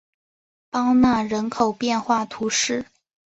[0.71, 2.87] 邦讷人口变化图示